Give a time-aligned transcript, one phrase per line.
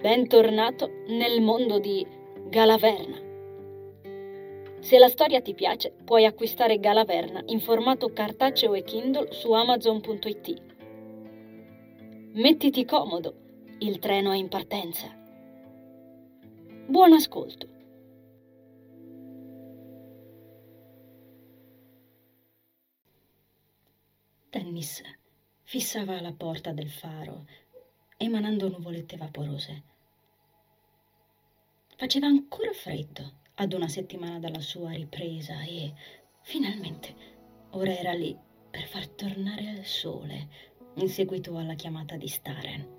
[0.00, 2.06] Bentornato nel mondo di
[2.48, 3.16] Galaverna.
[4.78, 10.62] Se la storia ti piace, puoi acquistare Galaverna in formato cartaceo e Kindle su amazon.it.
[12.32, 13.34] Mettiti comodo,
[13.80, 15.12] il treno è in partenza.
[16.86, 17.66] Buon ascolto.
[24.48, 25.02] Dennis
[25.64, 27.46] fissava la porta del faro,
[28.20, 29.82] emanando nuvolette vaporose.
[31.96, 35.92] Faceva ancora freddo ad una settimana dalla sua ripresa e,
[36.42, 37.14] finalmente,
[37.70, 38.36] ora era lì
[38.70, 40.48] per far tornare il sole
[40.94, 42.96] in seguito alla chiamata di Staren.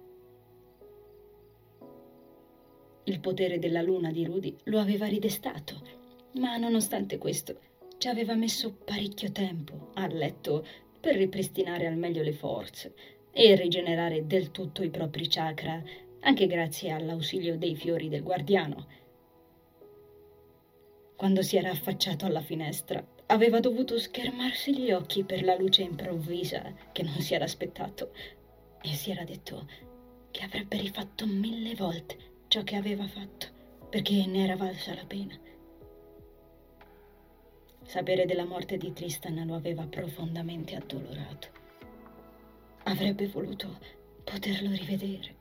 [3.04, 5.82] Il potere della luna di Rudy lo aveva ridestato,
[6.36, 7.60] ma nonostante questo
[7.98, 10.66] ci aveva messo parecchio tempo a letto
[10.98, 15.82] per ripristinare al meglio le forze e rigenerare del tutto i propri chakra,
[16.22, 18.88] anche grazie all'ausilio dei fiori del guardiano.
[21.16, 26.74] Quando si era affacciato alla finestra, aveva dovuto schermarsi gli occhi per la luce improvvisa
[26.92, 28.12] che non si era aspettato
[28.82, 29.68] e si era detto
[30.32, 33.48] che avrebbe rifatto mille volte ciò che aveva fatto
[33.90, 35.38] perché ne era valsa la pena.
[37.84, 41.59] Sapere della morte di Tristan lo aveva profondamente addolorato.
[42.84, 43.78] Avrebbe voluto
[44.24, 45.36] poterlo rivedere,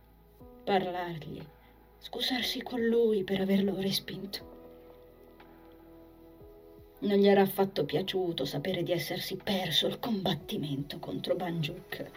[0.64, 1.41] parlargli,
[1.98, 4.56] scusarsi con lui per averlo respinto.
[7.00, 12.11] Non gli era affatto piaciuto sapere di essersi perso il combattimento contro Banjuk.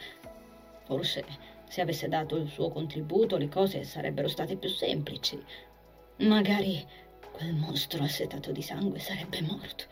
[0.86, 1.24] Forse
[1.68, 5.42] se avesse dato il suo contributo le cose sarebbero state più semplici.
[6.18, 6.86] Magari
[7.32, 9.86] quel mostro assetato di sangue sarebbe morto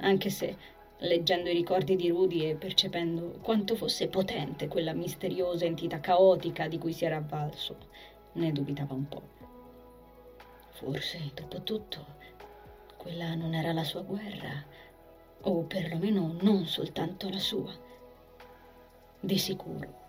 [0.00, 0.56] anche se,
[1.00, 6.78] leggendo i ricordi di Rudy e percependo quanto fosse potente quella misteriosa entità caotica di
[6.78, 7.76] cui si era avvalso,
[8.32, 9.22] ne dubitava un po'.
[10.70, 12.06] Forse, dopo tutto,
[12.96, 14.64] quella non era la sua guerra,
[15.42, 17.72] o perlomeno non soltanto la sua.
[19.20, 20.06] Di sicuro,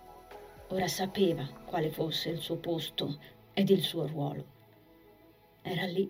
[0.70, 3.20] ora sapeva quale fosse il suo posto
[3.54, 4.58] ed il suo ruolo.
[5.62, 6.10] Era lì,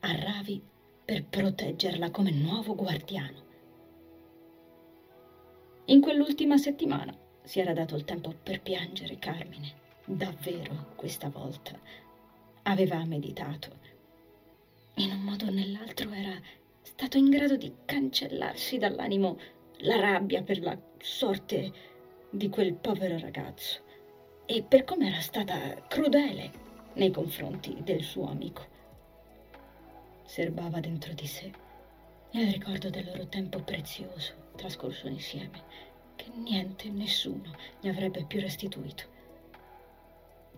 [0.00, 0.62] a Ravi
[1.04, 3.50] per proteggerla come nuovo guardiano.
[5.86, 7.12] In quell'ultima settimana
[7.42, 9.72] si era dato il tempo per piangere Carmine,
[10.04, 11.76] davvero questa volta.
[12.62, 13.68] Aveva meditato.
[14.96, 16.40] In un modo o nell'altro era
[16.82, 19.38] stato in grado di cancellarsi dall'animo
[19.78, 21.72] la rabbia per la sorte
[22.30, 23.80] di quel povero ragazzo
[24.46, 26.50] e per come era stata crudele
[26.94, 28.66] nei confronti del suo amico
[30.24, 31.50] serbava dentro di sé
[32.30, 35.62] il ricordo del loro tempo prezioso trascorso insieme,
[36.16, 39.04] che niente nessuno gli avrebbe più restituito.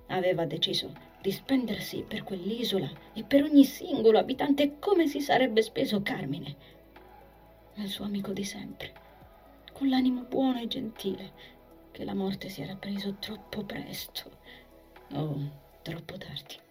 [0.09, 6.03] Aveva deciso di spendersi per quell'isola e per ogni singolo abitante come si sarebbe speso
[6.03, 6.57] Carmine,
[7.75, 8.93] il suo amico di sempre,
[9.73, 11.33] con l'animo buono e gentile
[11.91, 14.31] che la morte si era preso troppo presto
[15.13, 15.51] o oh,
[15.83, 16.63] troppo tardi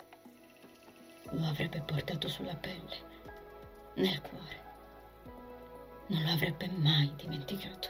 [1.34, 3.12] lo avrebbe portato sulla pelle,
[3.96, 4.63] nel cuore.
[6.08, 7.90] Non lo avrebbe mai dimenticato.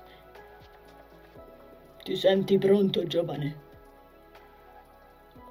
[2.04, 3.62] Ti senti pronto, giovane?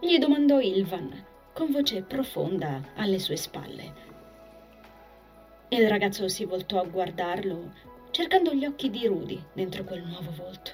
[0.00, 4.10] Gli domandò Ilvan con voce profonda alle sue spalle.
[5.68, 7.72] Il ragazzo si voltò a guardarlo,
[8.10, 10.72] cercando gli occhi di Rudy dentro quel nuovo volto.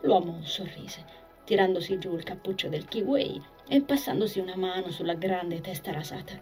[0.00, 1.04] L'uomo sorrise,
[1.44, 6.38] tirandosi giù il cappuccio del kiwi e passandosi una mano sulla grande testa rasata.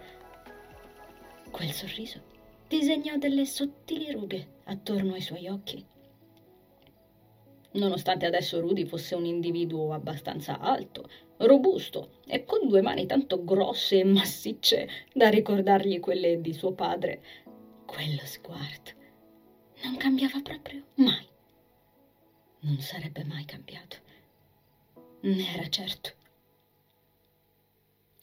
[1.50, 2.33] Quel sorriso
[2.78, 5.84] disegnò delle sottili rughe attorno ai suoi occhi.
[7.72, 11.08] Nonostante adesso Rudy fosse un individuo abbastanza alto,
[11.38, 17.22] robusto e con due mani tanto grosse e massicce da ricordargli quelle di suo padre,
[17.86, 19.02] quello sguardo
[19.84, 21.28] non cambiava proprio mai.
[22.60, 23.98] Non sarebbe mai cambiato.
[25.20, 26.12] Ne era certo.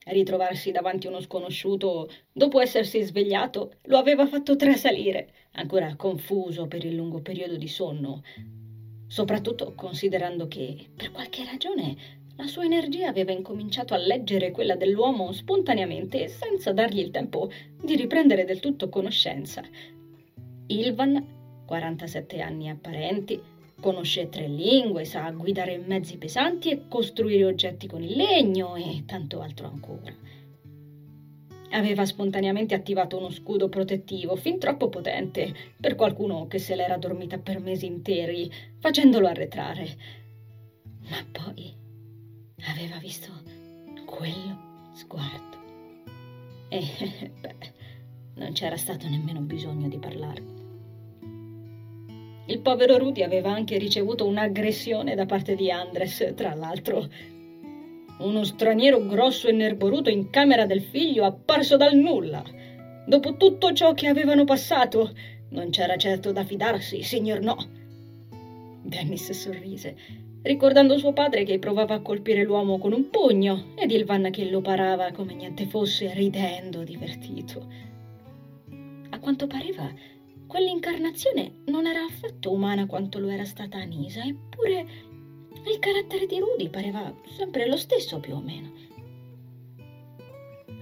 [0.03, 6.83] Ritrovarsi davanti a uno sconosciuto dopo essersi svegliato lo aveva fatto trasalire, ancora confuso per
[6.85, 8.23] il lungo periodo di sonno,
[9.05, 15.31] soprattutto considerando che, per qualche ragione, la sua energia aveva incominciato a leggere quella dell'uomo
[15.33, 19.61] spontaneamente e senza dargli il tempo di riprendere del tutto conoscenza.
[20.65, 23.39] Ilvan, 47 anni apparenti,
[23.81, 29.41] Conosce tre lingue, sa guidare mezzi pesanti e costruire oggetti con il legno e tanto
[29.41, 30.13] altro ancora.
[31.71, 37.39] Aveva spontaneamente attivato uno scudo protettivo fin troppo potente per qualcuno che se l'era dormita
[37.39, 39.97] per mesi interi, facendolo arretrare.
[41.09, 41.73] Ma poi
[42.67, 43.31] aveva visto
[44.05, 45.57] quello sguardo.
[46.69, 46.81] E
[47.41, 47.73] beh,
[48.35, 50.60] non c'era stato nemmeno bisogno di parlare.
[52.45, 57.07] Il povero Rudy aveva anche ricevuto un'aggressione da parte di Andres, tra l'altro.
[58.19, 62.43] Uno straniero grosso e nerboruto in camera del figlio apparso dal nulla.
[63.05, 65.11] Dopo tutto ciò che avevano passato,
[65.49, 67.57] non c'era certo da fidarsi, signor no.
[68.83, 69.95] Dennis sorrise,
[70.41, 74.61] ricordando suo padre che provava a colpire l'uomo con un pugno ed Ilvan che lo
[74.61, 77.67] parava come niente fosse, ridendo, divertito.
[79.09, 79.91] A quanto pareva,
[80.51, 84.85] quell'incarnazione non era affatto umana quanto lo era stata Anisa, eppure
[85.65, 88.73] il carattere di Rudy pareva sempre lo stesso più o meno.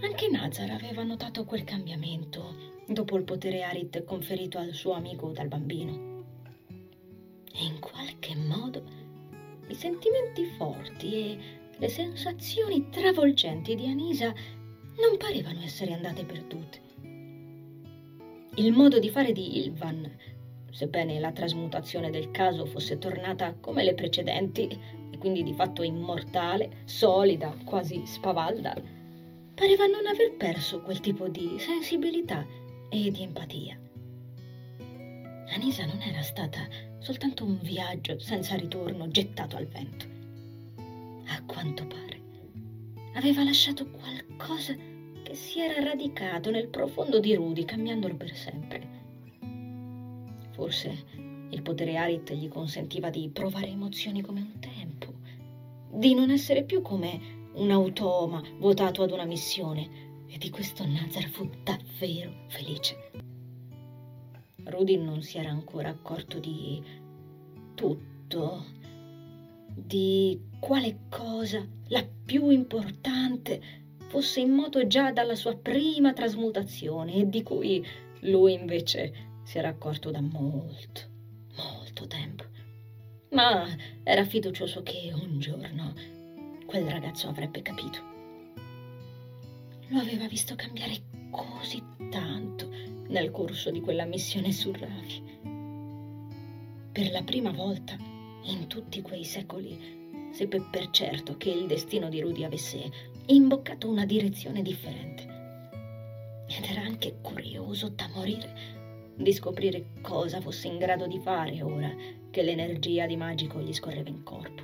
[0.01, 2.55] Anche Nazar aveva notato quel cambiamento
[2.87, 6.23] dopo il potere Arit conferito al suo amico dal bambino.
[7.53, 8.81] E in qualche modo
[9.67, 11.37] i sentimenti forti e
[11.77, 14.33] le sensazioni travolgenti di Anisa
[14.99, 16.87] non parevano essere andate perdute.
[18.55, 20.09] Il modo di fare di Ilvan,
[20.71, 24.67] sebbene la trasmutazione del caso fosse tornata come le precedenti
[25.11, 28.75] e quindi di fatto immortale, solida, quasi spavalda,
[29.53, 32.45] pareva non aver perso quel tipo di sensibilità
[32.89, 33.79] e di empatia.
[35.53, 36.67] Anisa non era stata
[36.99, 40.05] soltanto un viaggio senza ritorno gettato al vento.
[41.27, 42.21] A quanto pare
[43.13, 44.75] aveva lasciato qualcosa
[45.29, 48.87] che si era radicato nel profondo di Rudy, cambiandolo per sempre.
[50.53, 51.05] Forse
[51.51, 55.13] il potere Arit gli consentiva di provare emozioni come un tempo,
[55.91, 61.29] di non essere più come un automa votato ad una missione, e di questo Nazar
[61.29, 63.11] fu davvero felice.
[64.63, 66.81] Rudy non si era ancora accorto di
[67.75, 68.65] tutto,
[69.75, 73.78] di quale cosa, la più importante,
[74.09, 77.85] fosse in moto già dalla sua prima trasmutazione e di cui
[78.21, 79.13] lui invece
[79.43, 81.01] si era accorto da molto,
[81.55, 82.43] molto tempo.
[83.29, 83.65] Ma
[84.03, 85.93] era fiducioso che un giorno
[86.65, 88.09] quel ragazzo avrebbe capito
[89.89, 91.01] lo aveva visto cambiare
[91.31, 91.81] così
[92.11, 92.69] tanto
[93.07, 95.23] nel corso di quella missione su Ravi.
[96.91, 97.97] Per la prima volta
[98.43, 102.91] in tutti quei secoli seppe per certo che il destino di Rudy avesse
[103.35, 105.23] imboccato una direzione differente.
[106.47, 108.77] Ed era anche curioso da morire
[109.15, 111.93] di scoprire cosa fosse in grado di fare ora
[112.31, 114.63] che l'energia di magico gli scorreva in corpo.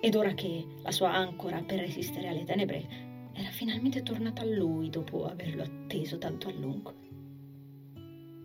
[0.00, 4.90] Ed ora che la sua ancora per resistere alle tenebre era finalmente tornata a lui
[4.90, 6.92] dopo averlo atteso tanto a lungo.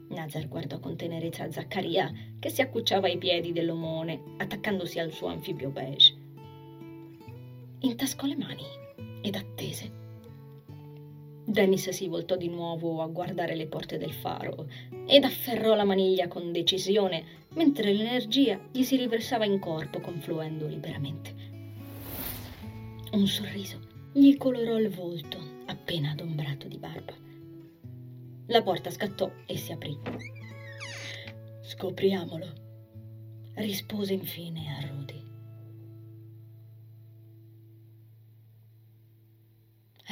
[0.09, 5.69] Nazar guardò con tenerezza Zaccaria che si accucciava ai piedi dell'omone, attaccandosi al suo anfibio
[5.69, 6.15] beige.
[7.79, 8.78] Intascò le mani
[9.21, 9.91] ed attese.
[11.45, 14.67] Dennis si voltò di nuovo a guardare le porte del faro
[15.07, 21.33] ed afferrò la maniglia con decisione, mentre l'energia gli si riversava in corpo confluendo liberamente.
[23.11, 23.79] Un sorriso
[24.13, 27.13] gli colorò il volto appena adombrato di barba.
[28.47, 29.97] La porta scattò e si aprì.
[31.61, 32.53] Scopriamolo,
[33.55, 35.18] rispose infine a Rudy.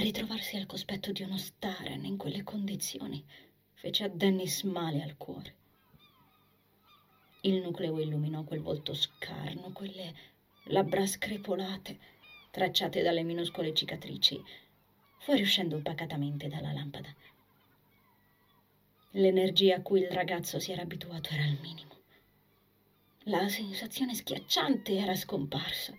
[0.08, 3.22] Ritrovarsi al cospetto di uno Staren in quelle condizioni
[3.74, 5.56] fece a Dennis male al cuore.
[7.42, 10.16] Il nucleo illuminò quel volto scarno, quelle
[10.68, 12.00] labbra screpolate,
[12.52, 14.42] tracciate dalle minuscole cicatrici,
[15.18, 17.14] fuoriuscendo pacatamente dalla lampada.
[19.12, 21.96] L'energia a cui il ragazzo si era abituato era al minimo.
[23.24, 25.94] La sensazione schiacciante era scomparsa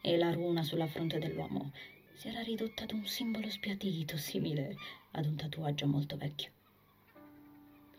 [0.00, 1.72] e la runa sulla fronte dell'uomo
[2.18, 4.76] si era ridotta ad un simbolo spiatito simile
[5.12, 6.50] ad un tatuaggio molto vecchio.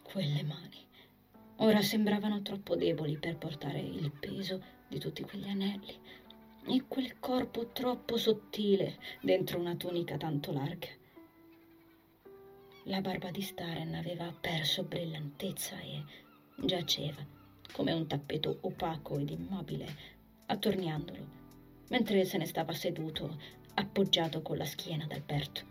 [0.03, 0.85] Quelle mani
[1.59, 5.97] ora sembravano troppo deboli per portare il peso di tutti quegli anelli
[6.67, 10.89] e quel corpo troppo sottile dentro una tunica tanto larga.
[12.83, 16.03] La barba di Staren aveva perso brillantezza e
[16.57, 17.25] giaceva
[17.71, 19.87] come un tappeto opaco ed immobile,
[20.47, 21.37] attorniandolo,
[21.87, 25.61] mentre se ne stava seduto, appoggiato con la schiena dal petto.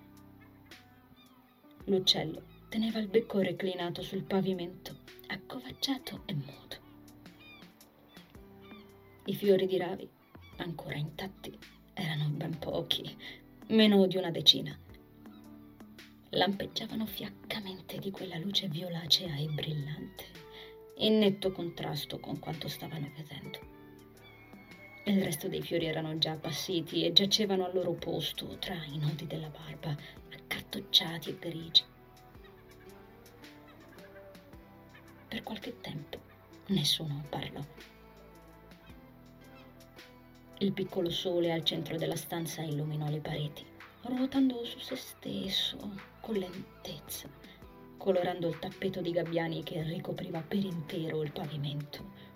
[1.85, 6.77] L'uccello teneva il becco reclinato sul pavimento, accovacciato e muto.
[9.27, 10.09] I fiori di ravi
[10.57, 11.57] ancora intatti,
[11.93, 13.15] erano ben pochi,
[13.69, 14.77] meno di una decina.
[16.31, 20.25] Lampeggiavano fiaccamente di quella luce violacea e brillante,
[20.99, 23.77] in netto contrasto con quanto stavano vedendo.
[25.05, 29.27] Il resto dei fiori erano già appassiti e giacevano al loro posto tra i nodi
[29.27, 29.97] della barba,
[30.33, 31.83] accartocciati e grigi.
[35.29, 36.19] Per qualche tempo
[36.67, 37.65] nessuno parlò.
[40.59, 43.65] Il piccolo sole al centro della stanza illuminò le pareti,
[44.03, 45.79] ruotando su se stesso
[46.21, 47.29] con lentezza,
[47.97, 52.28] colorando il tappeto di gabbiani che ricopriva per intero il pavimento.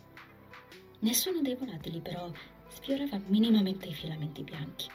[1.03, 2.31] Nessuno dei volatili però
[2.69, 4.87] sfiorava minimamente i filamenti bianchi.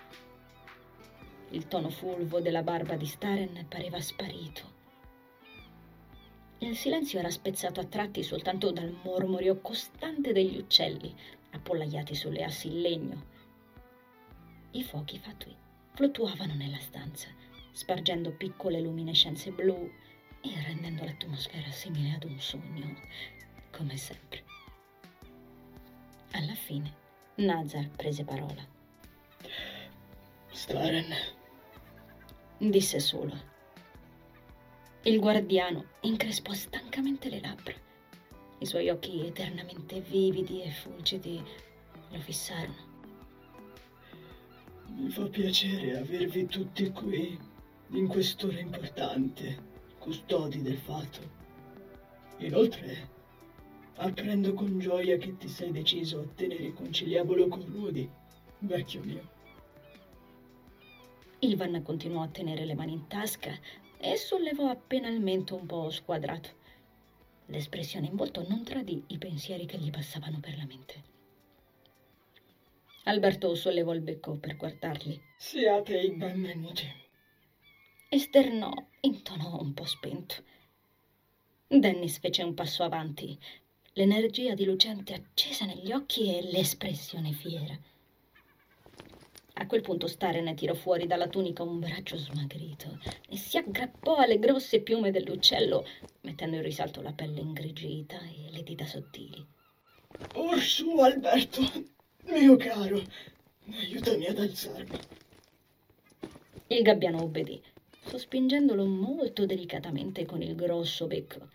[1.50, 4.76] Il tono fulvo della barba di Staren pareva sparito.
[6.60, 11.14] Il silenzio era spezzato a tratti soltanto dal mormorio costante degli uccelli
[11.52, 13.26] appollaiati sulle assi in legno.
[14.72, 15.56] I fuochi fatui
[15.92, 17.28] fluttuavano nella stanza,
[17.74, 19.92] spargendo piccole luminescenze blu
[20.40, 22.96] e rendendo l'atmosfera simile ad un sogno,
[23.72, 24.57] come sempre.
[26.32, 26.94] Alla fine
[27.36, 28.66] Nazar prese parola.
[30.52, 31.14] Staren,
[32.58, 33.56] disse solo.
[35.04, 37.74] Il guardiano increspò stancamente le labbra.
[38.60, 41.44] I suoi occhi eternamente vividi e fulgidi
[42.10, 42.86] lo fissarono.
[44.88, 47.40] Mi fa piacere avervi tutti qui
[47.90, 49.58] in quest'ora importante,
[50.00, 51.20] custodi del fatto.
[52.38, 53.10] Inoltre,
[54.00, 58.08] Apprendo con gioia che ti sei deciso a tenere conciliabolo con Rudy,
[58.60, 59.36] vecchio mio.
[61.40, 63.58] Ilvan continuò a tenere le mani in tasca
[63.98, 66.50] e sollevò appena il mento un po' squadrato.
[67.48, 71.04] L'espressione in volto non tradì i pensieri che gli passavano per la mente.
[73.06, 75.20] Alberto sollevò il becco per guardarli.
[75.38, 76.86] Siate i benvenuti.
[78.10, 80.44] Esternò in tono un po' spento.
[81.68, 83.38] Dennis fece un passo avanti
[83.98, 87.76] l'energia di lucente accesa negli occhi e l'espressione fiera.
[89.54, 94.38] A quel punto Staren tirò fuori dalla tunica un braccio smagrito e si aggrappò alle
[94.38, 95.84] grosse piume dell'uccello,
[96.22, 99.44] mettendo in risalto la pelle ingrigita e le dita sottili.
[100.36, 101.62] Orsu Alberto,
[102.26, 103.02] mio caro,
[103.72, 105.00] aiutami ad alzarmi.
[106.68, 107.60] Il gabbiano obbedì,
[108.06, 111.50] sospingendolo molto delicatamente con il grosso becco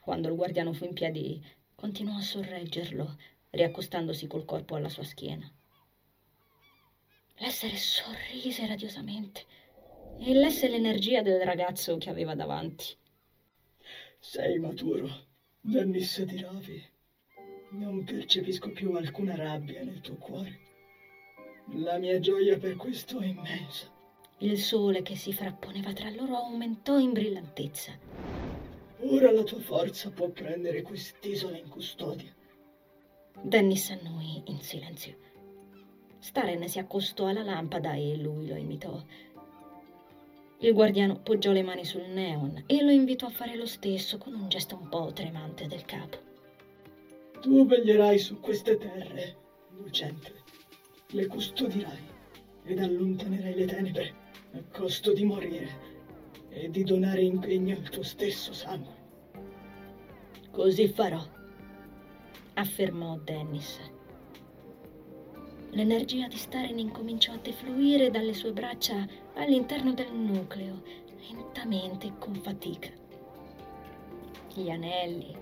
[0.00, 1.42] quando il guardiano fu in piedi,
[1.74, 3.16] continuò a sorreggerlo,
[3.50, 5.50] riaccostandosi col corpo alla sua schiena.
[7.36, 9.44] L'essere sorrise radiosamente
[10.18, 12.96] e lesse l'energia del ragazzo che aveva davanti.
[14.18, 15.08] Sei maturo,
[15.60, 16.84] Dennis di Ravi.
[17.70, 20.58] Non percepisco più alcuna rabbia nel tuo cuore.
[21.74, 23.86] La mia gioia per questo è immensa.
[24.38, 28.49] Il sole che si frapponeva tra loro aumentò in brillantezza
[29.02, 32.34] Ora la tua forza può prendere quest'isola in custodia.
[33.40, 35.16] Dennis annui in silenzio.
[36.18, 39.02] Staren si accostò alla lampada e lui lo imitò.
[40.58, 44.34] Il guardiano poggiò le mani sul neon e lo invitò a fare lo stesso con
[44.34, 46.18] un gesto un po' tremante del capo.
[47.40, 49.36] Tu veglierai su queste terre,
[49.78, 50.34] lucente.
[51.12, 52.08] Le custodirai
[52.64, 54.14] ed allontanerai le tenebre
[54.52, 55.89] a costo di morire
[56.50, 58.98] e di donare impegno al tuo stesso sangue.
[60.50, 61.24] Così farò,
[62.54, 63.78] affermò Dennis.
[65.70, 70.82] L'energia di Staren incominciò a defluire dalle sue braccia all'interno del nucleo,
[71.30, 72.90] lentamente e con fatica.
[74.52, 75.32] Gli anelli,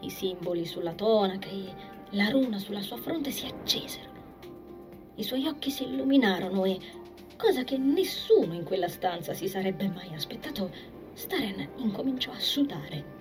[0.00, 1.72] i simboli sulla tonaca e
[2.10, 4.10] la runa sulla sua fronte si accesero.
[5.14, 6.78] I suoi occhi si illuminarono e
[7.38, 10.70] cosa che nessuno in quella stanza si sarebbe mai aspettato,
[11.14, 13.16] Staren incominciò a sudare.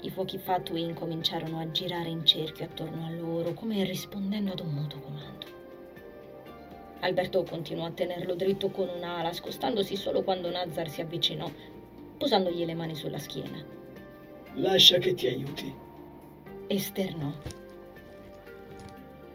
[0.00, 4.74] I fuochi fatui incominciarono a girare in cerchio attorno a loro, come rispondendo ad un
[4.74, 5.46] muto comando.
[7.00, 11.48] Alberto continuò a tenerlo dritto con un'ala, scostandosi solo quando Nazar si avvicinò,
[12.18, 13.64] posandogli le mani sulla schiena.
[14.54, 15.72] Lascia che ti aiuti.
[16.66, 17.60] Esternò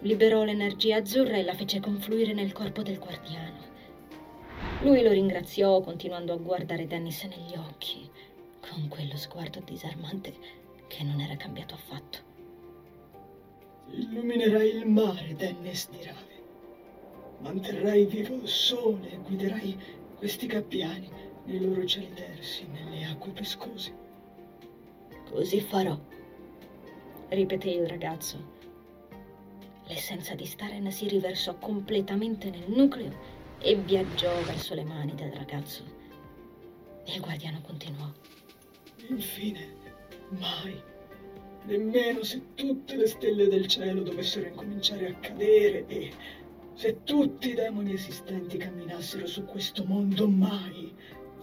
[0.07, 3.75] liberò l'energia azzurra e la fece confluire nel corpo del guardiano.
[4.83, 8.09] Lui lo ringraziò continuando a guardare Dennis negli occhi,
[8.61, 10.33] con quello sguardo disarmante
[10.87, 12.19] che non era cambiato affatto.
[13.91, 16.35] Illuminerai il mare, Dennis di Rave.
[17.39, 19.77] Manterrai vivo il sole e guiderai
[20.15, 21.09] questi gabbiani
[21.43, 23.93] nei loro cieli tersi, nelle acque pescose.
[25.29, 25.99] Così farò,
[27.27, 28.55] ripeté il ragazzo
[29.87, 35.83] L'essenza di Staren si riversò completamente nel nucleo e viaggiò verso le mani del ragazzo.
[37.05, 38.11] Il guardiano continuò.
[39.07, 39.75] Infine,
[40.39, 40.81] mai,
[41.63, 46.11] nemmeno se tutte le stelle del cielo dovessero incominciare a cadere e
[46.73, 50.93] se tutti i demoni esistenti camminassero su questo mondo, mai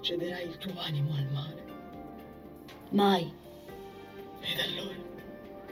[0.01, 1.65] cederai il tuo animo al male.
[2.91, 3.33] Mai.
[4.41, 4.95] Ed allora,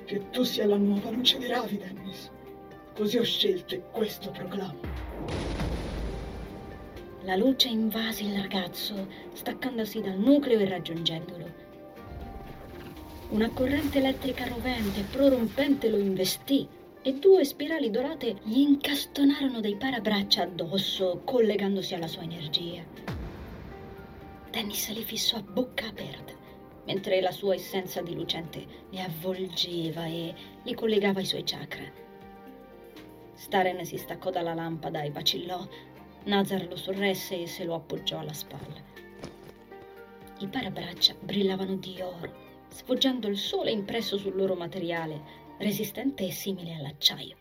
[0.07, 2.31] che tu sia la nuova luce di Ravi, Dennis.
[2.95, 4.81] Così ho scelto questo proclamo.
[7.23, 11.61] La luce invase il ragazzo, staccandosi dal nucleo e raggiungendolo.
[13.31, 16.69] Una corrente elettrica rovente e prorompente lo investì
[17.01, 22.85] e due spirali dorate gli incastonarono dei parabraccia addosso, collegandosi alla sua energia.
[24.51, 26.35] Dennis li fissò a bocca aperta,
[26.85, 32.11] mentre la sua essenza di lucente li avvolgeva e li collegava ai suoi chakra.
[33.35, 35.67] Staren si staccò dalla lampada e vacillò.
[36.25, 38.81] Nazar lo sorresse e se lo appoggiò alla spalla.
[40.39, 45.21] I parabraccia brillavano di oro sfoggiando il sole impresso sul loro materiale,
[45.59, 47.37] resistente e simile all'acciaio.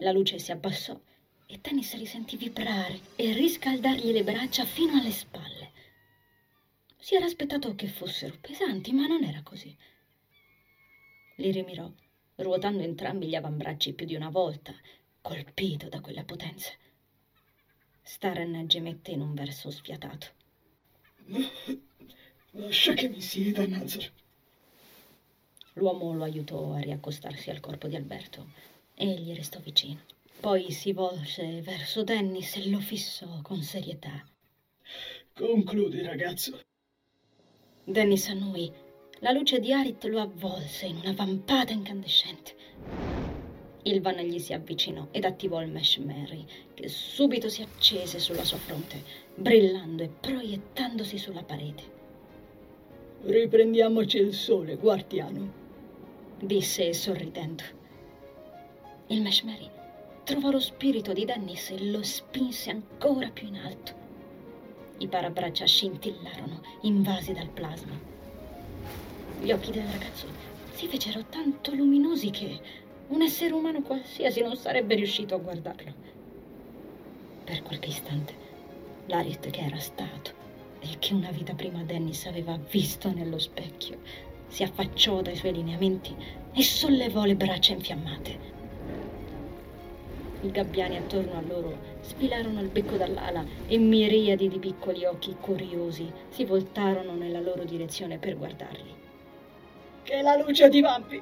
[0.00, 0.98] La luce si abbassò
[1.46, 5.72] e Tennis li sentì vibrare e riscaldargli le braccia fino alle spalle.
[6.98, 9.74] Si era aspettato che fossero pesanti, ma non era così.
[11.36, 11.90] Li rimirò,
[12.38, 14.74] ruotando entrambi gli avambracci più di una volta,
[15.20, 16.70] colpito da quella potenza.
[18.02, 20.26] Staren gemette in un verso sfiatato.
[22.52, 24.10] Lascia che mi sieda, Nazar.
[25.74, 28.52] L'uomo lo aiutò a riaccostarsi al corpo di Alberto
[28.94, 30.00] e gli restò vicino.
[30.40, 34.26] Poi si volse verso Dennis e lo fissò con serietà.
[35.34, 36.60] Concludi, ragazzo.
[37.84, 38.72] Dennis annui.
[39.20, 42.54] La luce di Arit lo avvolse in una vampata incandescente.
[43.82, 48.58] Ilvan gli si avvicinò ed attivò il Mesh Mary, che subito si accese sulla sua
[48.58, 49.02] fronte,
[49.34, 51.82] brillando e proiettandosi sulla parete.
[53.22, 55.52] Riprendiamoci il sole, guardiano,
[56.38, 57.64] disse sorridendo.
[59.08, 59.68] Il Meshmeri
[60.22, 63.92] trovò lo spirito di Dennis e lo spinse ancora più in alto.
[64.98, 68.17] I parabraccia scintillarono, invasi dal plasma.
[69.40, 70.26] Gli occhi del ragazzo
[70.72, 72.58] si fecero tanto luminosi che
[73.08, 75.94] un essere umano qualsiasi non sarebbe riuscito a guardarlo.
[77.44, 78.34] Per qualche istante,
[79.06, 80.32] l'Arit che era stato
[80.80, 84.00] e che una vita prima Dennis aveva visto nello specchio,
[84.48, 86.16] si affacciò dai suoi lineamenti
[86.52, 88.56] e sollevò le braccia infiammate.
[90.42, 96.10] I gabbiani attorno a loro sfilarono il becco dall'ala e miriadi di piccoli occhi curiosi
[96.28, 99.06] si voltarono nella loro direzione per guardarli.
[100.08, 101.20] Che la luce di Vampi!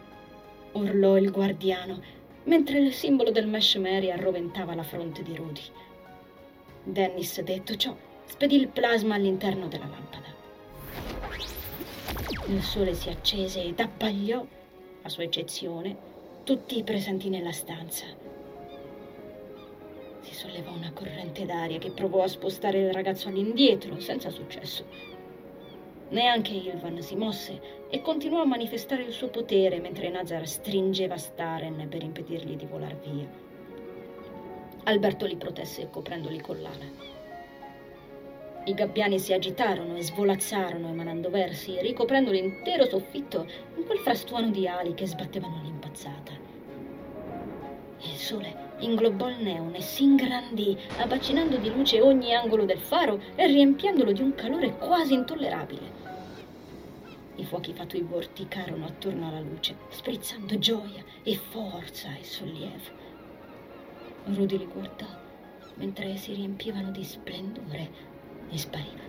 [0.74, 2.00] urlò il guardiano,
[2.44, 5.62] mentre il simbolo del Meshmeri arroventava la fronte di Rudy.
[6.84, 7.96] Dennis, detto ciò,
[8.26, 10.28] spedì il plasma all'interno della lampada.
[12.46, 14.46] Il sole si accese ed abbagliò,
[15.02, 15.96] a sua eccezione,
[16.44, 18.04] tutti i presenti nella stanza.
[20.20, 24.84] Si sollevò una corrente d'aria che provò a spostare il ragazzo all'indietro, senza successo.
[26.10, 31.86] Neanche Ilvan si mosse e continuò a manifestare il suo potere mentre Nazar stringeva Staren
[31.88, 33.26] per impedirgli di volar via.
[34.84, 37.14] Alberto li protesse coprendoli con l'ala.
[38.64, 43.46] I gabbiani si agitarono e svolazzarono emanando versi, ricoprendo l'intero soffitto
[43.76, 46.32] in quel frastuono di ali che sbattevano all'impazzata.
[48.00, 53.20] Il sole inglobò il neon e si ingrandì, abbacinando di luce ogni angolo del faro
[53.36, 56.05] e riempiendolo di un calore quasi intollerabile.
[57.36, 63.04] I fuochi fatui vorticarono attorno alla luce, sprizzando gioia e forza e sollievo.
[64.24, 65.06] Rudy li guardò
[65.74, 67.90] mentre si riempivano di splendore
[68.50, 69.04] e spariva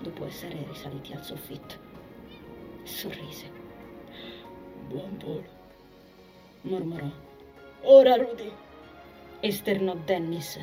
[0.00, 1.90] dopo essere risaliti al soffitto.
[2.82, 3.50] Sorrise.
[4.88, 5.44] Buon volo,
[6.62, 7.10] mormorò.
[7.82, 8.52] Ora, Rudy!
[9.40, 10.58] esternò Dennis.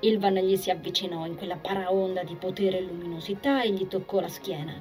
[0.00, 4.28] Ilvan gli si avvicinò in quella paraonda di potere e luminosità e gli toccò la
[4.28, 4.80] schiena.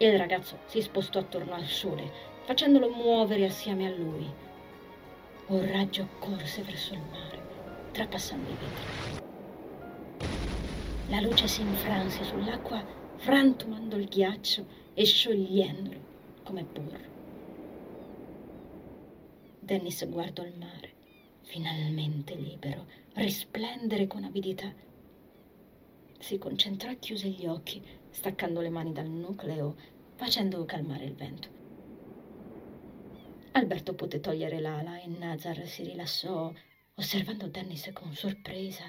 [0.00, 2.08] Il ragazzo si spostò attorno al sole,
[2.44, 4.32] facendolo muovere assieme a lui.
[5.48, 7.42] Un raggio corse verso il mare,
[7.90, 9.26] trapassando i vetri.
[11.08, 12.80] La luce si infranse sull'acqua,
[13.16, 16.00] frantumando il ghiaccio e sciogliendolo
[16.44, 17.16] come burro.
[19.58, 20.92] Dennis guardò il mare,
[21.42, 24.72] finalmente libero, risplendere con avidità.
[26.20, 29.76] Si concentrò e chiuse gli occhi, staccando le mani dal nucleo,
[30.14, 31.48] facendo calmare il vento.
[33.52, 36.52] Alberto poté togliere l'ala e Nazar si rilassò,
[36.94, 38.84] osservando Dennis con sorpresa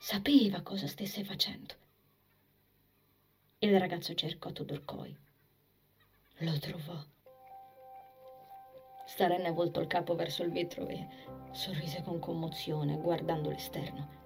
[0.00, 1.74] Sapeva cosa stesse facendo.
[3.58, 5.16] Il ragazzo cercò Todorkoi.
[6.38, 7.04] lo trovò.
[9.06, 11.08] Starenne voltò il capo verso il vetro e
[11.50, 14.17] sorrise con commozione guardando l'esterno.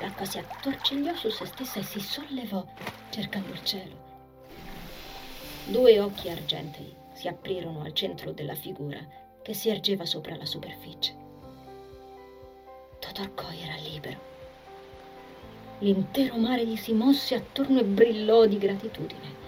[0.00, 2.64] L'acqua si attorcigliò su se stessa e si sollevò
[3.10, 4.02] cercando il cielo.
[5.66, 8.98] Due occhi argentei si aprirono al centro della figura
[9.42, 11.14] che si ergeva sopra la superficie.
[12.98, 14.32] Totòrkoi era libero.
[15.78, 19.42] L'intero mare gli si mosse attorno e brillò di gratitudine.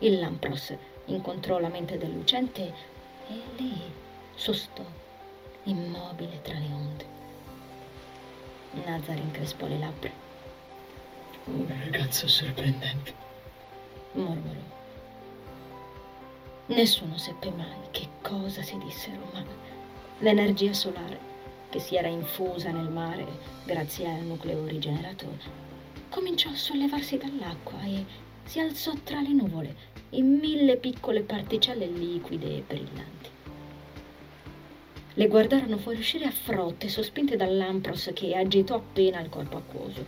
[0.00, 0.74] Il Lampros
[1.06, 2.74] incontrò la mente del lucente
[3.28, 3.80] e lì
[4.34, 4.84] sostò,
[5.64, 7.17] immobile tra le onde.
[8.84, 10.10] Nazar increspò le labbra.
[11.44, 13.14] Una ragazza sorprendente,
[14.12, 14.66] mormorò.
[16.66, 19.42] Nessuno seppe mai che cosa si dissero, ma
[20.18, 21.18] l'energia solare
[21.70, 23.26] che si era infusa nel mare
[23.64, 25.66] grazie al nucleo rigeneratore
[26.08, 28.04] cominciò a sollevarsi dall'acqua e
[28.44, 29.76] si alzò tra le nuvole
[30.10, 33.30] in mille piccole particelle liquide e brillanti.
[35.18, 40.06] Le guardarono fuoriuscire a frotte, sospinte dall'ampros che agitò appena il corpo acquoso.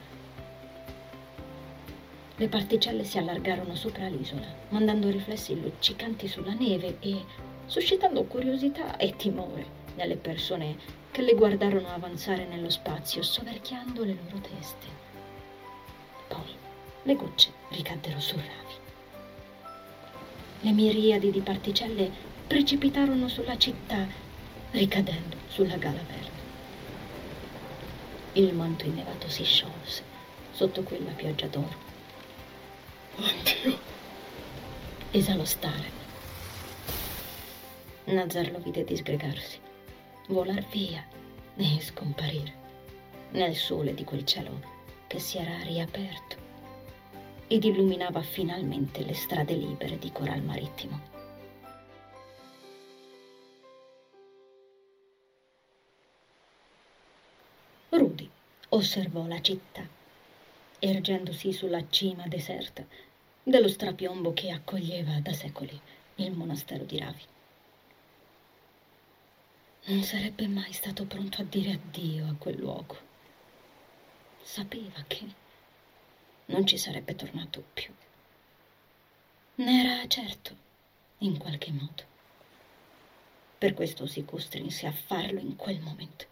[2.36, 7.24] Le particelle si allargarono sopra l'isola, mandando riflessi luccicanti sulla neve e
[7.66, 10.76] suscitando curiosità e timore nelle persone
[11.10, 14.86] che le guardarono avanzare nello spazio, soverchiando le loro teste.
[16.28, 16.54] Poi
[17.02, 18.74] le gocce ricaddero sul ravi.
[20.60, 22.08] Le miriadi di particelle
[22.46, 24.28] precipitarono sulla città,
[24.70, 26.38] ricadendo sulla gala verde.
[28.32, 30.02] Il manto innevato si sciolse
[30.52, 31.88] sotto quella pioggia d'oro.
[33.16, 33.78] Oddio!
[35.10, 35.98] Esalò stare.
[38.04, 39.58] Nazar lo vide disgregarsi,
[40.28, 41.04] volar via
[41.56, 42.54] e scomparire
[43.32, 44.60] nel sole di quel cielo
[45.06, 46.36] che si era riaperto
[47.48, 51.09] ed illuminava finalmente le strade libere di Coral Marittimo.
[58.70, 59.86] Osservò la città,
[60.78, 62.84] ergendosi sulla cima deserta
[63.42, 65.78] dello strapiombo che accoglieva da secoli
[66.16, 67.24] il monastero di Ravi.
[69.86, 72.96] Non sarebbe mai stato pronto a dire addio a quel luogo.
[74.42, 75.26] Sapeva che
[76.46, 77.92] non ci sarebbe tornato più.
[79.56, 80.54] Ne era certo,
[81.18, 82.04] in qualche modo.
[83.58, 86.26] Per questo si costrinse a farlo in quel momento.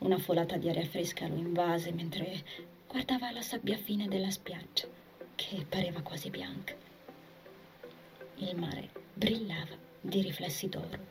[0.00, 2.42] Una folata di aria fresca lo invase mentre
[2.86, 4.88] guardava la sabbia fine della spiaggia,
[5.34, 6.74] che pareva quasi bianca.
[8.36, 11.06] Il mare brillava di riflessi d'oro,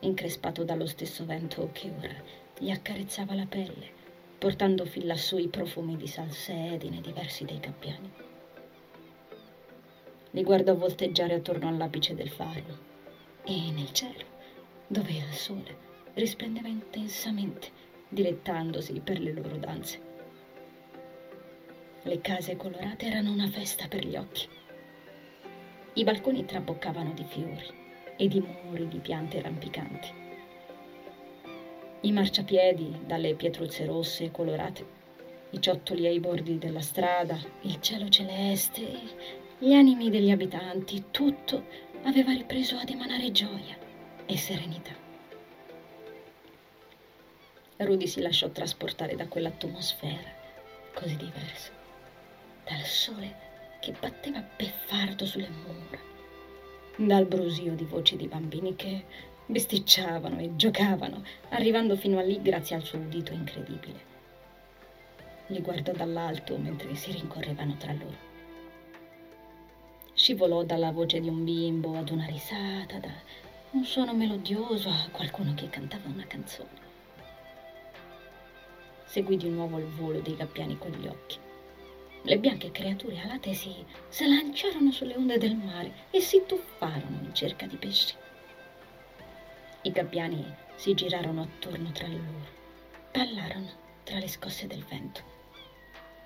[0.00, 2.22] increspato dallo stesso vento che ora
[2.58, 4.04] gli accarezzava la pelle
[4.38, 8.10] portando fin lassù i profumi di salsedine diversi dai gabbiani.
[10.32, 12.78] Li guardò volteggiare attorno all'apice del faro
[13.44, 14.24] e nel cielo,
[14.86, 17.70] dove il sole risplendeva intensamente,
[18.08, 20.00] dilettandosi per le loro danze.
[22.02, 24.48] Le case colorate erano una festa per gli occhi.
[25.94, 27.84] I balconi traboccavano di fiori
[28.16, 30.24] e di muri di piante rampicanti
[32.06, 34.86] i marciapiedi dalle pietruzze rosse e colorate,
[35.50, 38.86] i ciottoli ai bordi della strada, il cielo celeste,
[39.58, 41.64] gli animi degli abitanti, tutto
[42.04, 43.76] aveva ripreso ad emanare gioia
[44.24, 45.05] e serenità.
[47.78, 50.34] Rudy si lasciò trasportare da quell'atmosfera
[50.94, 51.72] così diversa,
[52.64, 53.44] dal sole
[53.80, 55.98] che batteva beffardo sulle mura,
[56.96, 59.04] dal brusio di voci di bambini che
[59.48, 64.14] Besticciavano e giocavano, arrivando fino a lì grazie al suo udito incredibile.
[65.46, 68.24] Li guardò dall'alto mentre si rincorrevano tra loro.
[70.12, 73.12] Scivolò dalla voce di un bimbo ad una risata, da
[73.70, 76.85] un suono melodioso a qualcuno che cantava una canzone.
[79.06, 81.38] Seguì di nuovo il volo dei gabbiani con gli occhi.
[82.22, 83.72] Le bianche creature alate si
[84.26, 88.14] lanciarono sulle onde del mare e si tuffarono in cerca di pesci.
[89.82, 92.50] I gabbiani si girarono attorno tra loro,
[93.12, 93.70] ballarono
[94.02, 95.22] tra le scosse del vento,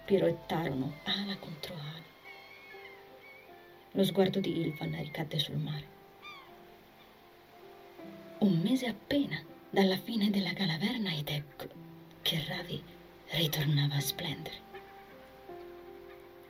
[0.07, 2.09] piroettarono ala contro ala.
[3.93, 5.99] Lo sguardo di Ilvan ricadde sul mare.
[8.39, 9.39] Un mese appena
[9.69, 11.90] dalla fine della galaverna ed ecco
[12.23, 12.83] che Ravi
[13.31, 14.69] ritornava a splendere.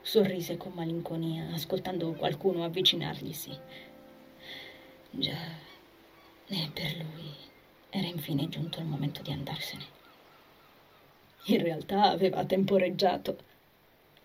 [0.03, 3.57] Sorrise con malinconia ascoltando qualcuno avvicinarglisi.
[5.11, 5.39] Già,
[6.47, 7.35] e per lui
[7.91, 9.85] era infine giunto il momento di andarsene.
[11.45, 13.39] In realtà aveva temporeggiato.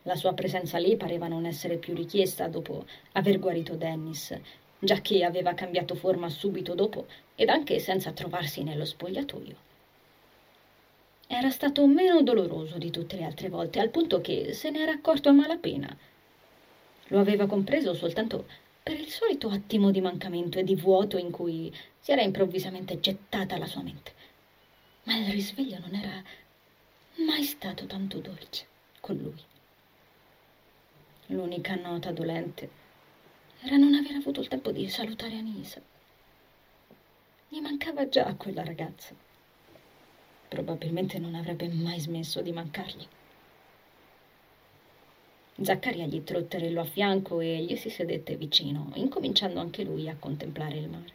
[0.04, 4.38] La sua presenza lì pareva non essere più richiesta dopo aver guarito Dennis,
[4.80, 9.74] giacché aveva cambiato forma subito dopo ed anche senza trovarsi nello spogliatoio.
[11.28, 15.30] Era stato meno doloroso di tutte le altre volte, al punto che se n'era accorto
[15.30, 15.96] a malapena.
[17.08, 18.46] Lo aveva compreso soltanto
[18.84, 23.58] per il solito attimo di mancamento e di vuoto in cui si era improvvisamente gettata
[23.58, 24.14] la sua mente.
[25.04, 26.24] Ma il risveglio non era
[27.26, 28.68] mai stato tanto dolce
[29.00, 29.44] con lui.
[31.28, 32.70] L'unica nota dolente
[33.62, 35.82] era non aver avuto il tempo di salutare Anisa.
[37.48, 39.25] Gli mancava già quella ragazza.
[40.48, 43.08] Probabilmente non avrebbe mai smesso di mancargli.
[45.62, 50.78] Zaccaria gli trotterellò a fianco e gli si sedette vicino, incominciando anche lui a contemplare
[50.78, 51.14] il mare.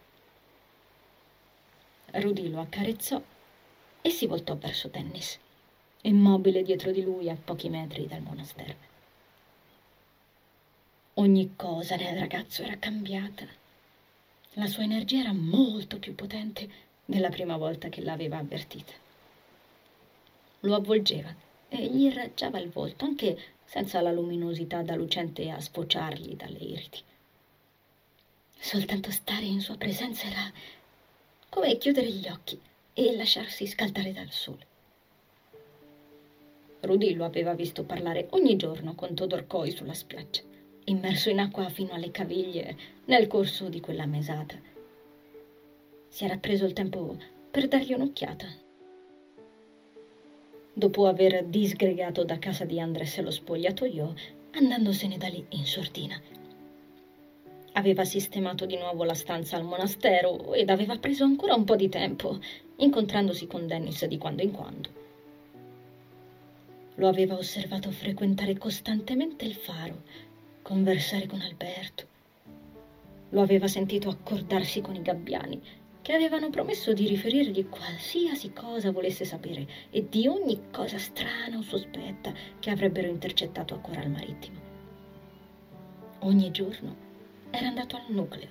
[2.12, 3.20] Rudy lo accarezzò
[4.00, 5.38] e si voltò verso Dennis,
[6.02, 8.88] immobile dietro di lui a pochi metri dal monastero.
[11.14, 13.44] Ogni cosa nel ragazzo era cambiata.
[14.54, 16.68] La sua energia era molto più potente
[17.04, 18.92] della prima volta che l'aveva avvertita.
[20.60, 21.34] Lo avvolgeva
[21.68, 27.00] e gli irraggiava il volto, anche senza la luminosità da lucente a sfociargli dalle iriti.
[28.58, 30.52] Soltanto stare in sua presenza era
[31.48, 32.60] come chiudere gli occhi
[32.92, 34.66] e lasciarsi scaldare dal sole.
[36.80, 40.48] Rudy lo aveva visto parlare ogni giorno con Todor Koi sulla spiaggia
[40.90, 44.56] immerso in acqua fino alle caviglie nel corso di quella mesata.
[46.08, 47.16] Si era preso il tempo
[47.50, 48.46] per dargli un'occhiata.
[50.80, 54.14] Dopo aver disgregato da casa di Andres lo spogliatoio,
[54.52, 56.18] andandosene da lì in sordina.
[57.72, 61.90] Aveva sistemato di nuovo la stanza al monastero ed aveva preso ancora un po' di
[61.90, 62.38] tempo,
[62.76, 64.88] incontrandosi con Dennis di quando in quando.
[66.94, 70.00] Lo aveva osservato frequentare costantemente il faro,
[70.62, 72.06] conversare con Alberto.
[73.28, 75.60] Lo aveva sentito accordarsi con i gabbiani,
[76.10, 81.62] che avevano promesso di riferirgli qualsiasi cosa volesse sapere e di ogni cosa strana o
[81.62, 84.58] sospetta che avrebbero intercettato a Coral Marittimo.
[86.22, 86.96] Ogni giorno
[87.52, 88.48] era andato al nucleo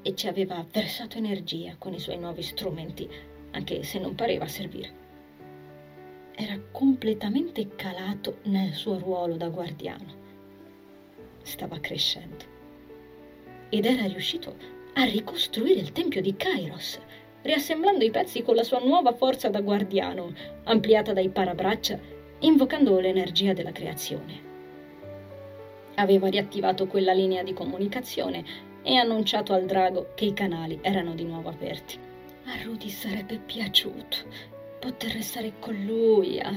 [0.00, 3.06] e ci aveva versato energia con i suoi nuovi strumenti,
[3.50, 5.00] anche se non pareva servire.
[6.34, 10.20] Era completamente calato nel suo ruolo da guardiano
[11.42, 12.44] stava crescendo
[13.68, 17.00] ed era riuscito a ricostruire il tempio di Kairos,
[17.42, 20.32] riassemblando i pezzi con la sua nuova forza da guardiano,
[20.64, 21.98] ampliata dai parabraccia,
[22.40, 24.50] invocando l'energia della creazione.
[25.94, 28.44] Aveva riattivato quella linea di comunicazione
[28.82, 31.98] e annunciato al drago che i canali erano di nuovo aperti.
[32.44, 34.16] A Rudy sarebbe piaciuto
[34.78, 36.52] poter restare con lui, a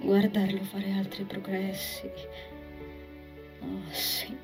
[0.00, 2.10] guardarlo fare altri progressi.
[3.60, 4.36] Oh, sì,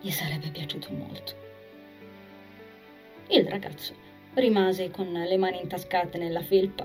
[0.00, 1.49] gli sarebbe piaciuto molto.
[3.32, 3.94] Il ragazzo
[4.34, 6.84] rimase con le mani intascate nella felpa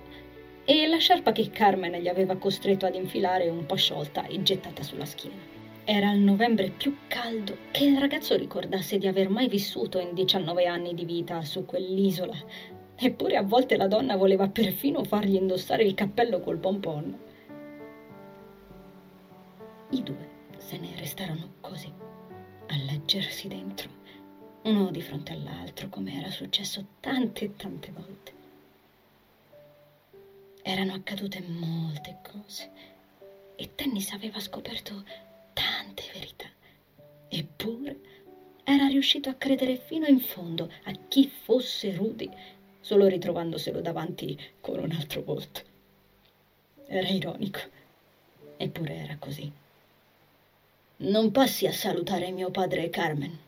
[0.63, 4.83] e la sciarpa che Carmen gli aveva costretto ad infilare un po' sciolta e gettata
[4.83, 5.41] sulla schiena.
[5.83, 10.65] Era il novembre più caldo che il ragazzo ricordasse di aver mai vissuto in 19
[10.67, 12.35] anni di vita su quell'isola.
[12.95, 17.17] Eppure a volte la donna voleva perfino fargli indossare il cappello col pompon.
[19.89, 21.91] I due se ne restarono così,
[22.67, 23.89] a leggersi dentro,
[24.65, 28.33] uno di fronte all'altro, come era successo tante e tante volte.
[30.63, 32.71] Erano accadute molte cose
[33.55, 35.03] e Tennis aveva scoperto
[35.53, 36.47] tante verità.
[37.27, 37.99] Eppure
[38.63, 42.29] era riuscito a credere fino in fondo a chi fosse Rudy,
[42.79, 45.61] solo ritrovandoselo davanti con un altro volto.
[46.87, 47.59] Era ironico,
[48.57, 49.51] eppure era così.
[50.97, 53.44] Non passi a salutare mio padre Carmen,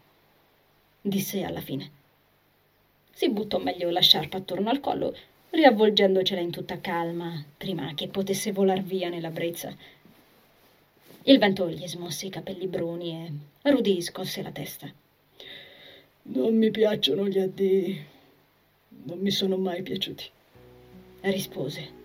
[1.08, 1.92] disse alla fine.
[3.12, 5.16] Si buttò meglio la sciarpa attorno al collo,
[5.50, 9.76] riavvolgendocela in tutta calma, prima che potesse volar via nella brezza.
[11.24, 14.90] Il vento gli smosse i capelli bruni e Rudy scosse la testa.
[16.24, 18.06] Non mi piacciono gli addii.
[19.04, 20.30] Non mi sono mai piaciuti.
[21.22, 21.96] Rispose.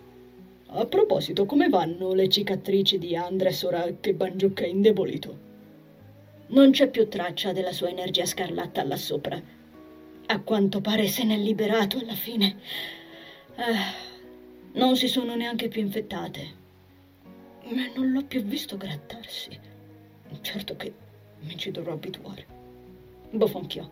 [0.66, 5.50] A proposito, come vanno le cicatrici di Andres ora che Banjuk è indebolito?
[6.52, 9.40] Non c'è più traccia della sua energia scarlatta là sopra.
[10.26, 12.56] A quanto pare se n'è liberato alla fine.
[13.56, 16.60] Eh, non si sono neanche più infettate.
[17.64, 19.58] Ma non l'ho più visto grattarsi.
[20.40, 20.92] Certo che
[21.40, 22.46] mi ci dovrò abituare.
[23.30, 23.88] Bofonchiò.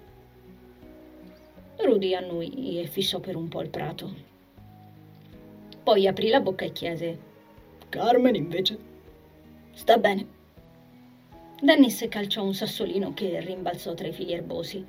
[1.77, 4.31] Rudy annui e fissò per un po' il prato
[5.91, 7.19] poi aprì la bocca e chiese:
[7.89, 8.79] Carmen invece?
[9.73, 10.39] Sta bene.
[11.63, 14.83] Dennis calciò un sassolino che rimbalzò tra i fili erbosi.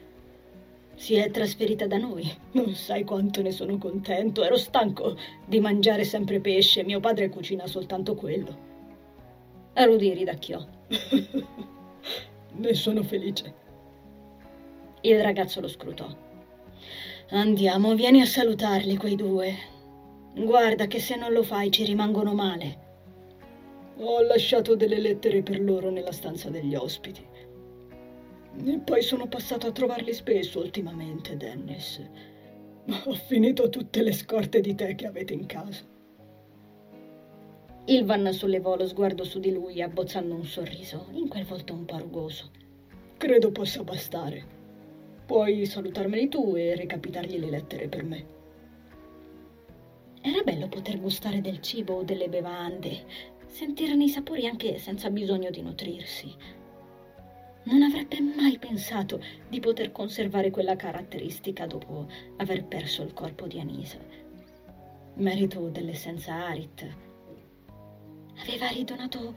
[0.96, 2.32] Si è trasferita da noi.
[2.54, 4.44] Non sai quanto ne sono contento.
[4.44, 6.84] Ero stanco di mangiare sempre pesce.
[6.84, 8.70] Mio padre cucina soltanto quello.
[9.74, 10.66] Rudy ridacchiò.
[12.54, 13.54] ne sono felice.
[15.02, 16.08] Il ragazzo lo scrutò.
[17.32, 19.56] Andiamo, vieni a salutarli quei due.
[20.36, 22.81] Guarda che se non lo fai ci rimangono male.
[24.04, 27.24] Ho lasciato delle lettere per loro nella stanza degli ospiti.
[28.66, 32.02] E poi sono passato a trovarli spesso ultimamente, Dennis.
[33.06, 35.86] Ho finito tutte le scorte di tè che avete in casa.
[37.86, 42.00] Ilvan sollevò lo sguardo su di lui, abbozzando un sorriso, in quel volto un po'
[42.00, 42.50] rugoso.
[43.18, 44.44] Credo possa bastare.
[45.28, 48.26] Puoi salutarmeli tu e recapitargli le lettere per me.
[50.24, 53.06] Era bello poter gustare del cibo o delle bevande,
[53.52, 56.34] sentirne i sapori anche senza bisogno di nutrirsi.
[57.64, 63.60] Non avrebbe mai pensato di poter conservare quella caratteristica dopo aver perso il corpo di
[63.60, 64.00] Anisa.
[65.16, 66.88] Merito dell'essenza Arit.
[68.42, 69.36] Aveva ridonato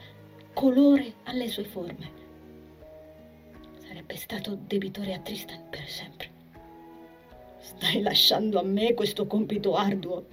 [0.54, 2.22] colore alle sue forme.
[3.78, 6.30] Sarebbe stato debitore a Tristan per sempre.
[7.58, 10.24] Stai lasciando a me questo compito arduo.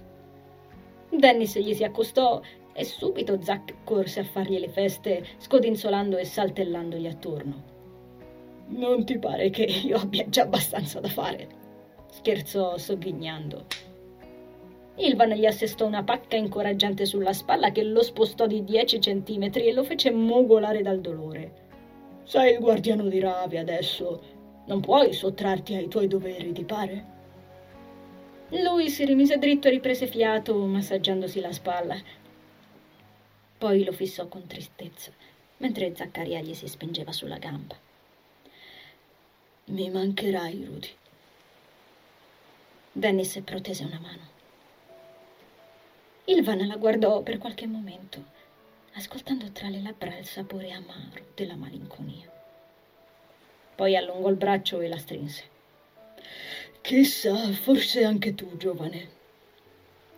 [1.09, 2.41] Dennis gli si accostò
[2.73, 7.63] e subito Zack corse a fargli le feste, scodinzolando e saltellandogli attorno.
[8.67, 11.59] Non ti pare che io abbia già abbastanza da fare?
[12.11, 13.65] scherzò sogghignando.
[14.95, 19.73] Ilvan gli assestò una pacca incoraggiante sulla spalla che lo spostò di dieci centimetri e
[19.73, 21.69] lo fece mugolare dal dolore.
[22.23, 24.21] Sei il guardiano di Ravi adesso.
[24.67, 27.05] Non puoi sottrarti ai tuoi doveri, ti pare?
[28.49, 31.95] Lui si rimise dritto e riprese fiato, massaggiandosi la spalla.
[33.61, 35.11] Poi lo fissò con tristezza,
[35.57, 37.77] mentre Zaccaria gli si spingeva sulla gamba.
[39.65, 40.89] Mi mancherai, Rudy.
[42.91, 44.23] Dennis protese una mano.
[46.25, 48.23] Ilvan la guardò per qualche momento,
[48.93, 52.27] ascoltando tra le labbra il sapore amaro della malinconia.
[53.75, 55.43] Poi allungò il braccio e la strinse.
[56.81, 59.09] Chissà, forse anche tu, giovane.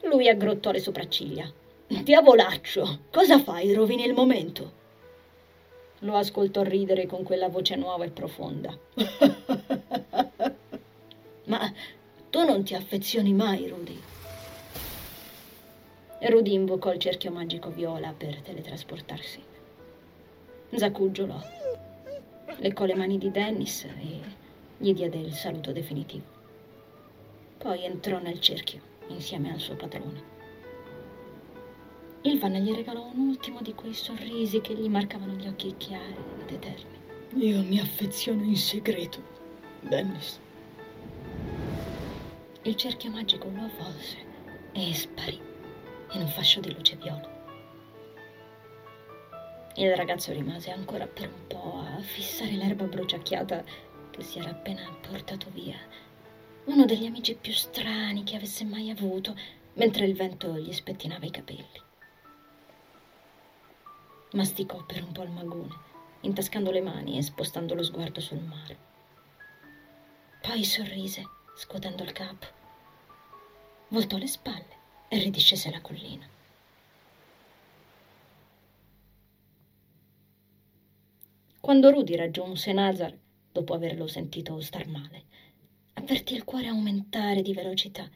[0.03, 1.60] Lui aggrottò le sopracciglia.
[2.01, 3.71] Diavolaccio, cosa fai?
[3.73, 4.82] Rovini il momento.
[5.99, 8.77] Lo ascoltò ridere con quella voce nuova e profonda.
[11.45, 11.71] Ma
[12.29, 14.01] tu non ti affezioni mai, Rudy.
[16.19, 19.43] Rudy invocò il cerchio magico viola per teletrasportarsi.
[20.73, 21.39] Zacuggiolò.
[22.58, 24.19] Leccò le mani di Dennis e
[24.77, 26.25] gli diede il saluto definitivo.
[27.58, 30.33] Poi entrò nel cerchio insieme al suo padrone.
[32.26, 36.52] Ilvan gli regalò un ultimo di quei sorrisi che gli marcavano gli occhi chiari ed
[36.52, 37.02] eterni.
[37.36, 39.22] Io mi affeziono in segreto,
[39.82, 40.40] Dennis.
[42.62, 44.18] Il cerchio magico lo avvolse
[44.72, 45.38] e sparì
[46.14, 47.30] in un fascio di luce viola.
[49.76, 53.66] Il ragazzo rimase ancora per un po' a fissare l'erba bruciacchiata
[54.12, 55.78] che si era appena portato via.
[56.66, 59.36] Uno degli amici più strani che avesse mai avuto,
[59.74, 61.92] mentre il vento gli spettinava i capelli.
[64.34, 65.76] Masticò per un po' il magone,
[66.22, 68.78] intascando le mani e spostando lo sguardo sul mare.
[70.41, 71.24] Poi sorrise,
[71.56, 72.48] scuotendo il capo.
[73.89, 74.76] Voltò le spalle
[75.08, 76.28] e ridiscese la collina.
[81.60, 83.15] Quando Rudy raggiunse Nazar,
[83.52, 85.26] dopo averlo sentito star male,
[85.93, 88.10] avvertì il cuore aumentare di velocità.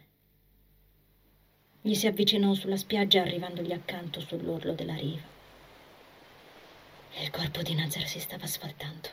[1.80, 5.37] Gli si avvicinò sulla spiaggia arrivandogli accanto sull'orlo della riva.
[7.20, 9.10] Il corpo di Nazar si stava sfaltando.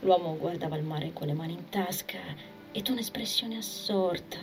[0.00, 2.18] L'uomo guardava il mare con le mani in tasca
[2.72, 4.38] ed un'espressione assorta,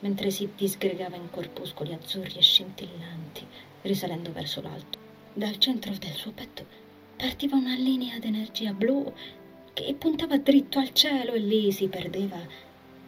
[0.00, 3.46] mentre si disgregava in corpuscoli azzurri e scintillanti,
[3.82, 4.98] risalendo verso l'alto.
[5.34, 6.64] Dal centro del suo petto
[7.14, 9.12] partiva una linea d'energia blu
[9.74, 12.40] che puntava dritto al cielo e lì si perdeva,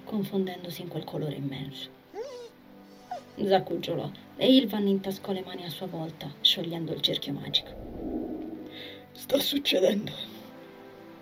[0.04, 1.93] confondendosi in quel colore immenso.
[3.42, 7.70] Zacuggiolò e Ilvan intascò le mani a sua volta, sciogliendo il cerchio magico.
[9.12, 10.12] Sta succedendo,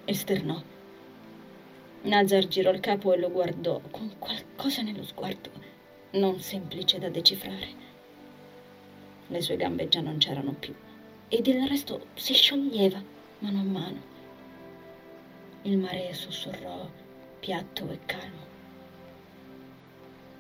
[0.04, 0.60] esternò.
[2.02, 5.50] Nazar girò il capo e lo guardò con qualcosa nello sguardo
[6.12, 7.68] non semplice da decifrare.
[9.28, 10.74] Le sue gambe già non c'erano più
[11.28, 13.02] ed il resto si scioglieva
[13.38, 14.00] mano a mano.
[15.62, 16.86] Il mare sussurrò
[17.40, 18.51] piatto e calmo.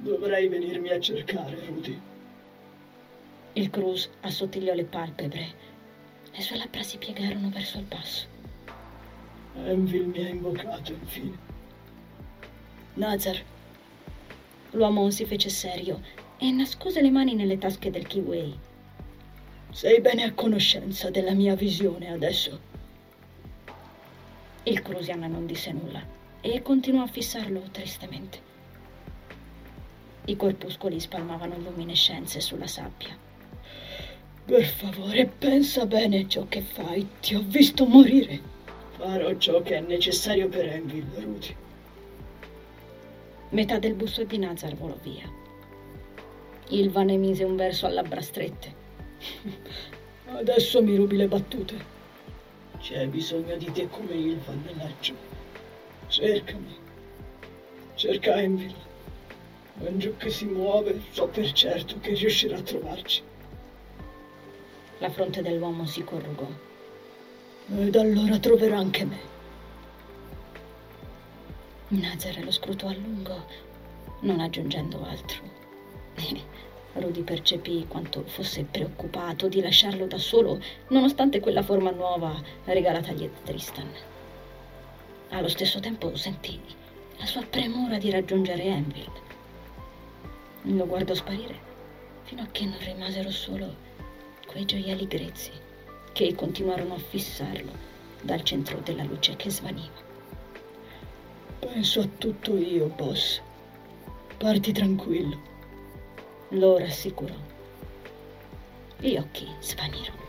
[0.02, 2.00] Dovrei venirmi a cercare, Rudy.
[3.52, 5.46] Il Cruz assottigliò le palpebre.
[6.32, 8.26] Le sue labbra si piegarono verso il basso.
[9.64, 11.38] Envil mi ha invocato, infine.
[12.94, 13.40] Nazar.
[14.72, 16.00] L'uomo si fece serio
[16.36, 18.58] e nascose le mani nelle tasche del kiwi.
[19.70, 22.58] Sei bene a conoscenza della mia visione adesso?
[24.64, 26.04] Il Crusian non disse nulla
[26.40, 28.50] e continuò a fissarlo tristemente.
[30.24, 33.16] I corpuscoli spalmavano luminescenze sulla sabbia.
[34.44, 37.08] Per favore, pensa bene ciò che fai.
[37.20, 38.40] Ti ho visto morire.
[38.96, 41.56] Farò ciò che è necessario per Envil, Rudy.
[43.50, 45.28] Metà del busto di Nazar volò via.
[46.68, 48.74] Ilva ne mise un verso a labbra strette.
[50.26, 51.90] Adesso mi rubi le battute.
[52.78, 55.14] C'è bisogno di te come Ilvan laggiù.
[56.06, 56.76] Cercami.
[57.94, 58.74] Cerca Envil.
[59.74, 63.22] Mangiò che si muove, so per certo che riuscirà a trovarci.
[64.98, 66.46] La fronte dell'uomo si corrugò.
[67.76, 69.30] Ed allora troverà anche me.
[71.88, 73.44] Nazar lo scrutò a lungo,
[74.20, 75.42] non aggiungendo altro.
[76.94, 83.38] Rudy percepì quanto fosse preoccupato di lasciarlo da solo, nonostante quella forma nuova regalatagli da
[83.44, 83.88] Tristan.
[85.30, 86.60] Allo stesso tempo sentì
[87.18, 89.21] la sua premura di raggiungere Envil.
[90.62, 91.70] Lo guardò sparire
[92.22, 93.74] fino a che non rimasero solo
[94.46, 95.50] quei gioielli grezzi
[96.12, 97.72] che continuarono a fissarlo
[98.20, 100.00] dal centro della luce che svaniva.
[101.58, 103.40] Penso a tutto io, boss.
[104.36, 105.50] Parti tranquillo
[106.50, 107.34] lo rassicurò.
[108.98, 110.20] Gli occhi svanirono.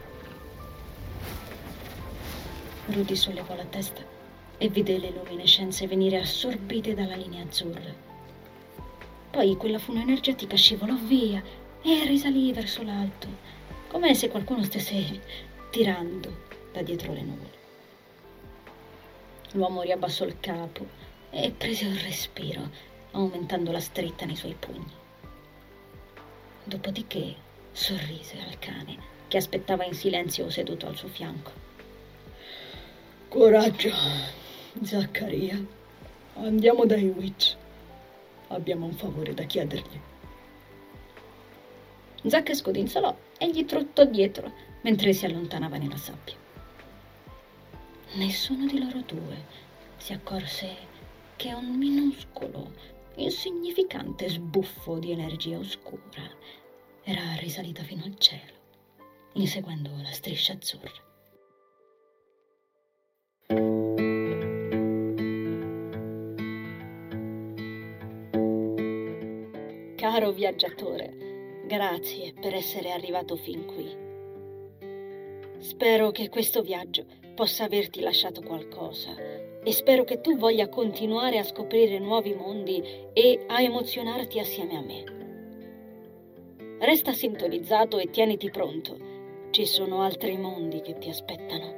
[2.87, 4.01] Rudy sollevò la testa
[4.57, 8.12] e vide le luminescenze venire assorbite dalla linea azzurra.
[9.33, 11.41] Poi quella fune energetica scivolò via
[11.81, 13.27] e risalì verso l'alto,
[13.87, 15.21] come se qualcuno stesse
[15.71, 17.57] tirando da dietro le nuvole.
[19.53, 20.85] L'uomo riabbassò il capo
[21.31, 22.69] e prese un respiro,
[23.13, 24.93] aumentando la stretta nei suoi pugni.
[26.63, 27.33] Dopodiché
[27.71, 31.51] sorrise al cane che aspettava in silenzio seduto al suo fianco.
[33.29, 33.89] Coraggio,
[34.83, 35.59] Zaccaria.
[36.35, 37.61] Andiamo dai Witch.
[38.53, 39.99] Abbiamo un favore da chiedergli.
[42.25, 44.51] Zac scodinzolò e gli trottò dietro
[44.81, 46.35] mentre si allontanava nella sabbia.
[48.13, 49.43] Nessuno di loro due
[49.97, 50.75] si accorse
[51.35, 52.73] che un minuscolo,
[53.15, 56.29] insignificante sbuffo di energia oscura
[57.03, 58.53] era risalita fino al cielo,
[59.33, 61.12] inseguendo la striscia azzurra.
[70.13, 73.89] Caro viaggiatore, grazie per essere arrivato fin qui.
[75.57, 77.03] Spero che questo viaggio
[77.33, 79.09] possa averti lasciato qualcosa
[79.63, 84.81] e spero che tu voglia continuare a scoprire nuovi mondi e a emozionarti assieme a
[84.81, 85.03] me.
[86.77, 88.95] Resta sintonizzato e tieniti pronto.
[89.49, 91.73] Ci sono altri mondi che ti aspettano.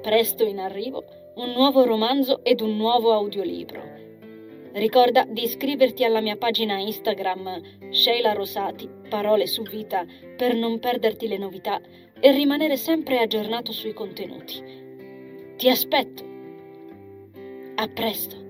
[0.00, 1.02] Presto in arrivo
[1.34, 4.02] un nuovo romanzo ed un nuovo audiolibro.
[4.72, 10.06] Ricorda di iscriverti alla mia pagina Instagram Sheila Rosati, Parole su Vita,
[10.36, 11.78] per non perderti le novità
[12.18, 14.62] e rimanere sempre aggiornato sui contenuti.
[15.56, 16.24] Ti aspetto!
[17.74, 18.41] A presto!